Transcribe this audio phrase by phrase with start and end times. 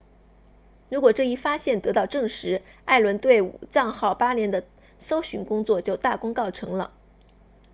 [0.89, 4.63] 如果这一发现得到证实艾伦对武藏号8年的
[4.97, 6.91] 搜寻工作就大功告成了